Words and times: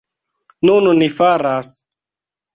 Nun, 0.69 0.87
ni 1.01 1.11
faras! 1.19 1.71